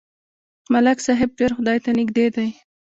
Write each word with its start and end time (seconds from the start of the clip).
ملک 0.71 0.97
صاحب 1.07 1.29
ډېر 1.39 1.51
خدای 1.57 1.77
ته 1.83 1.89
نږدې 1.97 2.27
دی. 2.35 2.49